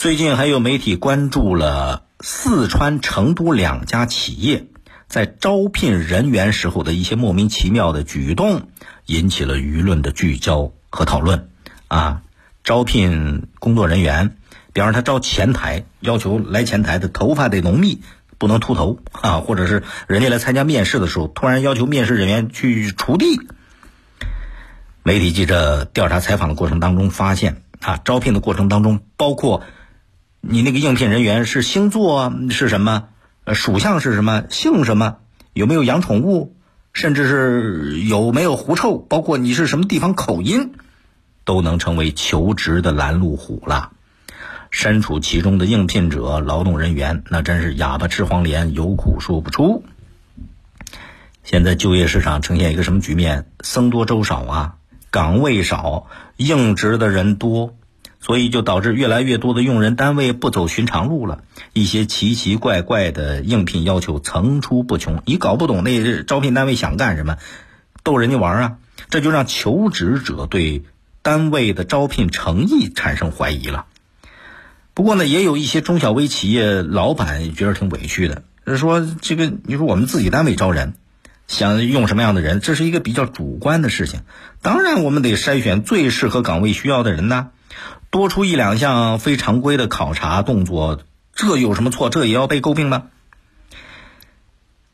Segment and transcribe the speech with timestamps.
[0.00, 4.64] 最近还有媒体关注了四川成都两家企业
[5.08, 8.62] 在招聘人员时候的一些莫名其妙的举动，
[9.04, 11.50] 引起了舆论的聚焦和讨论。
[11.88, 12.22] 啊，
[12.64, 14.38] 招聘工作人员，
[14.72, 18.00] 比方他招前台，要求来前台的头发得浓密，
[18.38, 23.38] 不能秃头啊，或者是人家来参加面试的时候，突然要求面试人员去锄地。
[25.02, 29.62] 媒体记者调查采访的过程当中发现，啊，招聘的过程当中包括。
[30.40, 33.08] 你那个应聘人员是星座是什么？
[33.44, 34.44] 呃，属相是什么？
[34.48, 35.18] 姓什么？
[35.52, 36.56] 有没有养宠物？
[36.92, 38.98] 甚至是有没有狐臭？
[38.98, 40.72] 包括你是什么地方口音，
[41.44, 43.92] 都能成为求职的拦路虎了。
[44.70, 49.84] 身处其中的应聘者、劳动人员，那真是哑巴吃黄连，有苦说不出。
[51.44, 53.46] 现在就业市场呈现一个什么局面？
[53.60, 54.74] 僧多粥少啊，
[55.10, 57.74] 岗位少，应职的人多。
[58.20, 67.38] 所以就导致越来越多的用人单位不走寻常路了，一些奇奇怪怪的应聘要求层出不穷，你搞不懂那招聘单位想干什么，
[68.04, 68.76] 逗人家玩啊，
[69.08, 70.82] 这就让求职者对
[71.22, 73.86] 单位的招聘诚意产生怀疑了。
[74.92, 78.42] 不过呢，也有一些中小微企业老板觉得挺委屈的，
[78.76, 80.92] 说这个你说我们自己单位招人，
[81.48, 84.20] 想用什么样的人，这是一个比较主观的事情，
[84.60, 87.48] 当然我们得筛选最适合岗位需要的人呢。
[88.10, 91.00] 多出一两项非常规的考察动作，
[91.32, 92.10] 这有什么错？
[92.10, 93.04] 这也要被诟病吗？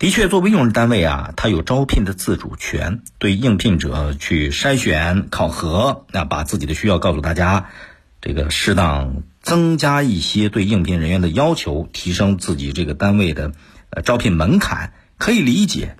[0.00, 7.70] 的确，作为用人单位啊，他有招聘的自主权，对应聘者去筛选、考核，那把自己的需要告诉大家，
[8.20, 13.52] 这个适当增加一些对应聘人员的要求，提升自己这个单位的
[13.90, 15.96] 呃招聘门槛，可以理解，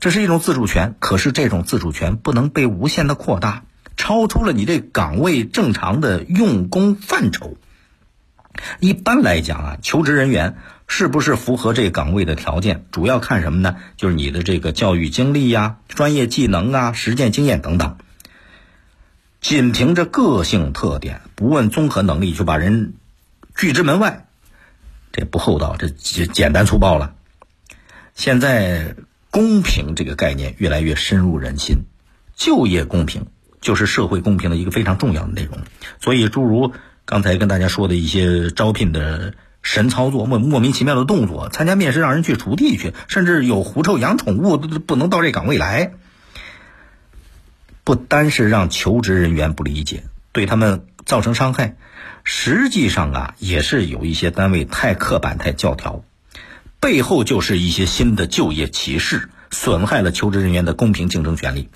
[0.00, 0.94] 这是一种自主权。
[0.98, 3.64] 可是这种自主权不能被无限的扩大。
[4.04, 7.56] 超出了你这岗位正常的用工范畴。
[8.78, 13.76] 一般来讲啊，求职人员是不是符合这岗位的条件，主要看什么呢？
[13.96, 17.96] 就是你的这个教育经历呀、专业技能啊、实践经验等等。
[19.40, 22.92] 仅凭着个性特点，不问综合能力就把人
[23.54, 24.26] 拒之门外，
[25.12, 27.14] 这不厚道，这简简单粗暴了。
[28.14, 28.96] 现在
[29.30, 31.84] 公平这个概念越来越深入人心，
[32.36, 33.28] 就业公平。
[33.64, 35.58] 就是社会公平的一个非常重要的内容，
[35.98, 36.74] 所以诸如
[37.06, 39.32] 刚才跟大家说的一些招聘的
[39.62, 45.92] 神操作、莫莫名其妙的动作，参加面试让人去锄地去，甚至有狐臭、养宠物都不能到这岗位来，
[47.84, 51.76] 不单是让求职人员不理解，对他们造成伤害，
[52.22, 56.04] 实际上啊，也是有一些单位太刻板、太教条，
[56.80, 61.70] 背后就是一些新的就业歧视，损害了求职人员的公平竞争权利。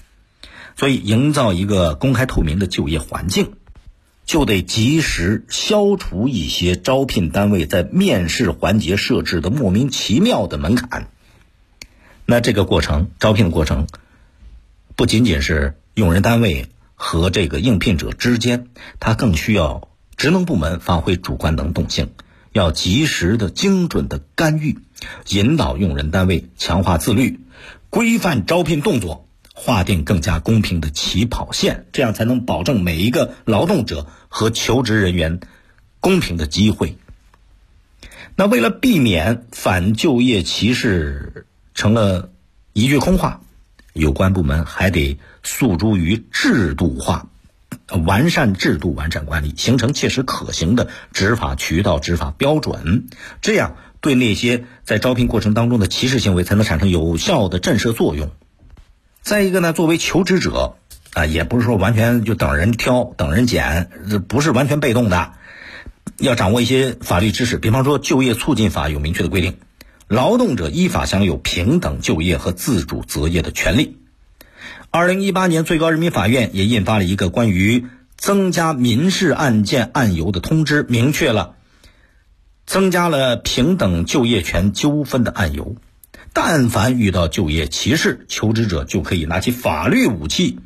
[0.79, 3.55] 所以，营造一个公开透明的就业环境，
[4.25, 11.09] 就得及时消除一些招聘单位在面试环节设置的莫名其妙的门槛。
[12.27, 13.89] 那这个过程，招聘的过程，
[14.95, 18.69] 不仅仅是用人单位和这个应聘者之间，
[19.01, 22.11] 它更需要职能部门发挥主观能动性，
[22.53, 24.79] 要及时的、精准的干预，
[25.31, 27.41] 引导用人单位强化自律，
[27.91, 29.28] 规范招聘动作。
[29.69, 35.41] 划定更加公平的起跑线，这样才能保证每一个劳动者和求职人员
[36.01, 36.97] 公平的机会。
[38.35, 42.31] 那为了避免反就业歧视成了
[42.73, 43.43] 一句空话，
[43.93, 47.29] 有关部门还得诉诸于制度化，
[48.07, 53.05] 完善制度，完善管理，形成切实可行的执法渠道、执法标准，
[53.43, 58.31] 这样对那些在招聘过程当中的歧视行为才能产生有效的震慑作用。
[59.29, 60.77] 再一个呢，作为求职者，
[61.13, 63.91] 啊，也不是说完全就等人挑、等人拣，
[64.27, 65.33] 不是完全被动的，
[66.17, 67.59] 要掌握一些法律知识。
[67.59, 69.59] 比方说，就业促进法有明确的规定，
[70.07, 73.99] 劳动者依法享有平等就业和自主择业的权利。
[74.91, 77.85] 二零一八年，最高人民法院也印发了一个关于
[78.17, 81.57] 增加民事案件案由的通知，明确了
[82.65, 85.77] 增加了平等就业权纠纷的案由。
[86.41, 90.61] 但凡遇到就业歧视，求职者就可以拿起法律武器，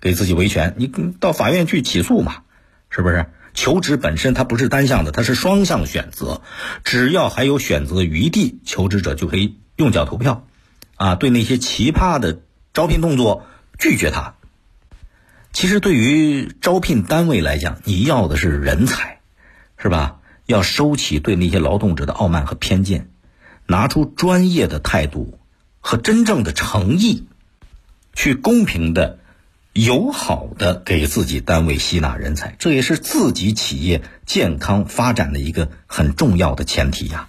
[0.00, 0.74] 给自己维权。
[0.78, 0.86] 你
[1.20, 2.44] 到法院去起诉嘛，
[2.88, 3.26] 是不是？
[3.52, 6.40] 求职本身它不是单向的，它是双向选择。
[6.82, 10.46] 只要还有选择余地，求职者就可以用脚投票，
[10.96, 12.40] 啊，对那些奇葩的
[12.72, 13.44] 招聘动作
[13.78, 14.36] 拒绝他。
[15.52, 19.20] 其实对于招聘单位来讲，你要的是人才，
[19.76, 20.20] 是吧？
[20.46, 23.10] 要收起对那些劳动者的傲慢和偏见。
[23.66, 25.38] 拿出专业的态度
[25.80, 27.26] 和真正的诚意，
[28.14, 29.18] 去公平的
[29.72, 37.28] 友好的给自己单位吸纳人才，这也是自己企业健康发展的一个很重要的前提呀。